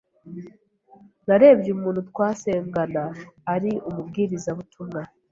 Narebye 1.27 1.69
umuntu 1.77 1.99
twasengana 2.09 3.03
ari 3.53 3.71
umubwiriza 3.89 4.49
butumwa 4.57 5.01